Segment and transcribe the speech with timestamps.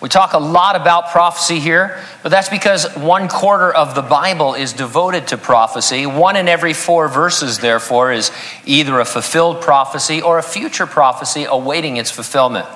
[0.00, 4.52] We talk a lot about prophecy here, but that's because one quarter of the Bible
[4.52, 6.04] is devoted to prophecy.
[6.04, 8.30] One in every four verses, therefore, is
[8.66, 12.66] either a fulfilled prophecy or a future prophecy awaiting its fulfillment.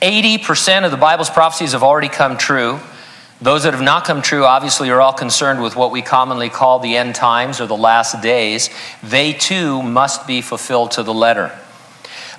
[0.00, 2.80] 80% of the Bible's prophecies have already come true.
[3.42, 6.78] Those that have not come true obviously are all concerned with what we commonly call
[6.78, 8.70] the end times or the last days.
[9.02, 11.52] They too must be fulfilled to the letter.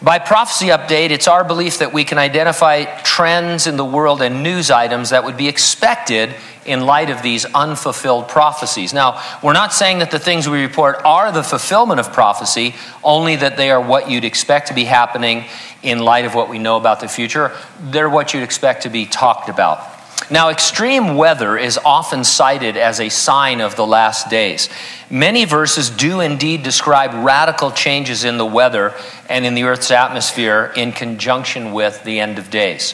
[0.01, 4.43] By prophecy update, it's our belief that we can identify trends in the world and
[4.43, 8.93] news items that would be expected in light of these unfulfilled prophecies.
[8.93, 13.37] Now, we're not saying that the things we report are the fulfillment of prophecy, only
[13.37, 15.45] that they are what you'd expect to be happening
[15.81, 17.55] in light of what we know about the future.
[17.79, 19.96] They're what you'd expect to be talked about.
[20.29, 24.67] Now, extreme weather is often cited as a sign of the last days.
[25.09, 28.93] Many verses do indeed describe radical changes in the weather
[29.29, 32.93] and in the Earth's atmosphere in conjunction with the end of days.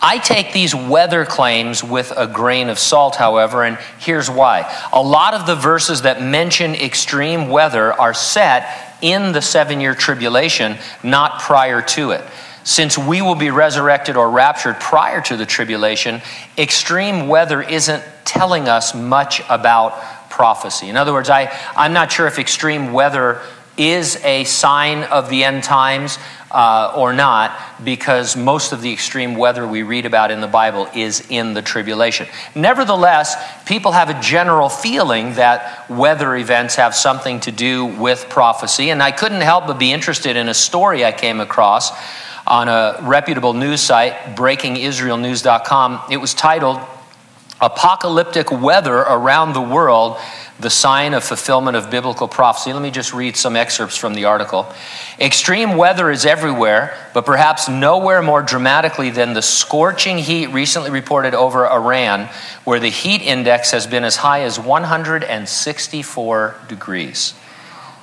[0.00, 4.72] I take these weather claims with a grain of salt, however, and here's why.
[4.92, 9.96] A lot of the verses that mention extreme weather are set in the seven year
[9.96, 12.24] tribulation, not prior to it
[12.68, 16.20] since we will be resurrected or raptured prior to the tribulation,
[16.58, 20.90] extreme weather isn't telling us much about prophecy.
[20.90, 23.40] In other words, I, I'm not sure if extreme weather
[23.78, 26.18] is a sign of the end times
[26.50, 30.90] uh, or not, because most of the extreme weather we read about in the Bible
[30.94, 32.26] is in the tribulation.
[32.54, 38.90] Nevertheless, people have a general feeling that weather events have something to do with prophecy,
[38.90, 41.92] and I couldn't help but be interested in a story I came across
[42.48, 46.02] on a reputable news site, breakingisraelnews.com.
[46.10, 46.80] It was titled
[47.60, 50.18] Apocalyptic Weather Around the World
[50.60, 52.72] the sign of fulfillment of biblical prophecy.
[52.72, 54.66] Let me just read some excerpts from the article.
[55.20, 61.34] Extreme weather is everywhere, but perhaps nowhere more dramatically than the scorching heat recently reported
[61.34, 62.28] over Iran,
[62.64, 67.34] where the heat index has been as high as 164 degrees.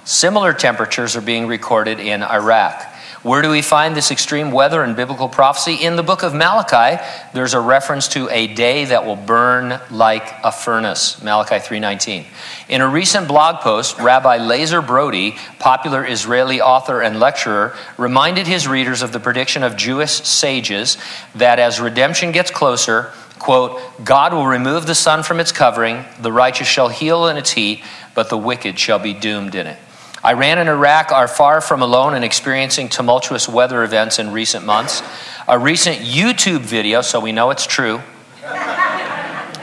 [0.06, 2.95] Similar temperatures are being recorded in Iraq.
[3.26, 5.74] Where do we find this extreme weather in biblical prophecy?
[5.74, 7.04] In the book of Malachi,
[7.34, 12.26] there's a reference to a day that will burn like a furnace, Malachi 3:19.
[12.70, 18.68] In a recent blog post, Rabbi Lazer Brody, popular Israeli author and lecturer, reminded his
[18.68, 20.96] readers of the prediction of Jewish sages
[21.34, 26.32] that as redemption gets closer, quote, God will remove the sun from its covering, the
[26.32, 29.80] righteous shall heal in its heat, but the wicked shall be doomed in it.
[30.26, 35.04] Iran and Iraq are far from alone in experiencing tumultuous weather events in recent months.
[35.48, 38.02] A recent YouTube video, so we know it's true,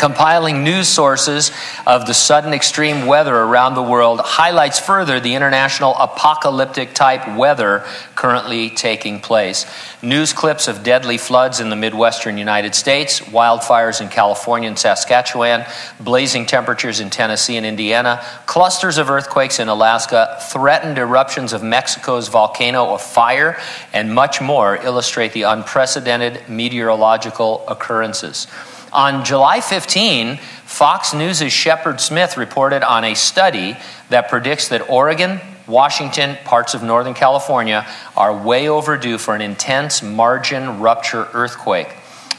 [0.03, 1.53] compiling news sources
[1.87, 7.85] of the sudden extreme weather around the world highlights further the international apocalyptic type weather
[8.17, 9.65] currently taking place.
[10.03, 15.65] News clips of deadly floods in the Midwestern United States, wildfires in California and Saskatchewan,
[16.01, 22.27] blazing temperatures in Tennessee and Indiana, clusters of earthquakes in Alaska, threatened eruptions of Mexico's
[22.27, 23.57] volcano of fire,
[23.93, 28.49] and much more illustrate the unprecedented meteorological occurrences.
[28.93, 33.75] On July 15, Fox News' Shepard Smith reported on a study
[34.11, 37.87] that predicts that Oregon, Washington, parts of Northern California
[38.19, 41.89] are way overdue for an intense margin rupture earthquake.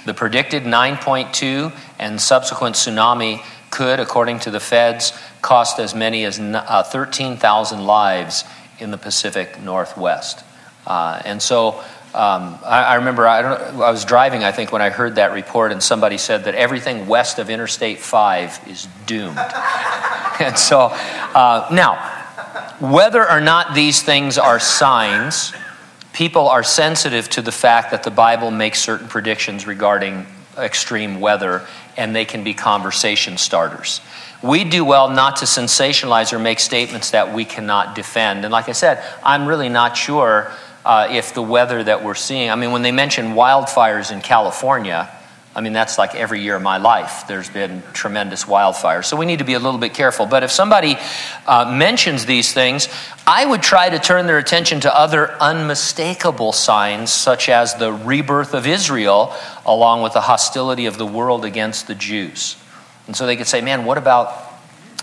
[0.05, 5.11] The predicted 9.2 and subsequent tsunami could, according to the feds,
[5.41, 8.43] cost as many as uh, 13,000 lives
[8.77, 10.43] in the Pacific Northwest.
[10.85, 11.83] Uh, and so
[12.15, 15.71] um, I, I, remember I, I, was driving, I think, when I heard that report,
[15.71, 19.37] and somebody said that everything west of Interstate 5 is doomed.
[20.39, 21.95] and so, uh, now,
[22.79, 25.53] whether or not these things are signs,
[26.13, 31.65] people are sensitive to the fact that the Bible makes certain predictions regarding extreme weather,
[31.97, 34.01] and they can be conversation starters.
[34.43, 38.45] We do well not to sensationalize or make statements that we cannot defend.
[38.45, 40.51] And like I said, I'm really not sure
[40.85, 45.09] uh, if the weather that we're seeing, I mean, when they mention wildfires in California,
[45.55, 47.25] I mean, that's like every year of my life.
[47.27, 49.05] There's been tremendous wildfires.
[49.05, 50.25] So we need to be a little bit careful.
[50.25, 50.97] But if somebody
[51.45, 52.89] uh, mentions these things,
[53.27, 58.55] I would try to turn their attention to other unmistakable signs, such as the rebirth
[58.55, 62.57] of Israel, along with the hostility of the world against the Jews.
[63.05, 64.33] And so they could say, man, what about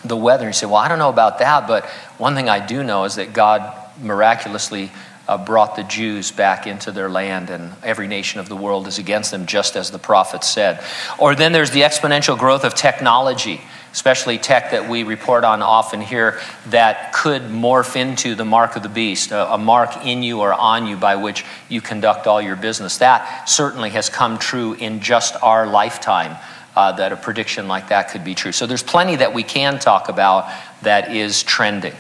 [0.05, 0.47] the weather?
[0.47, 1.87] And you say, well, I don't know about that, but
[2.19, 4.91] one thing I do know is that God miraculously
[5.31, 8.99] uh, brought the Jews back into their land, and every nation of the world is
[8.99, 10.83] against them, just as the prophet said.
[11.21, 13.61] Or then there's the exponential growth of technology.
[13.93, 18.85] especially tech that we report on often here, that could morph into the mark of
[18.85, 22.41] the beast, a, a, mark in you or on you by which you conduct all
[22.41, 22.99] your business.
[22.99, 26.37] That certainly has come true in just our lifetime.
[26.77, 28.53] Uh, that a prediction like that could be true.
[28.53, 30.49] So there's plenty that we can talk about
[30.83, 31.95] that is trending.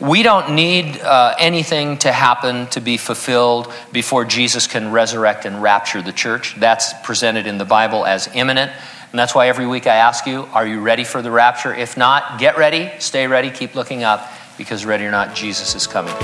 [0.00, 5.60] We don't need uh, anything to happen to be fulfilled before Jesus can resurrect and
[5.60, 6.54] rapture the church.
[6.56, 8.70] That's presented in the Bible as imminent.
[9.10, 11.74] And that's why every week I ask you, are you ready for the rapture?
[11.74, 15.86] If not, get ready, stay ready, keep looking up, because ready or not, Jesus is
[15.86, 16.14] coming.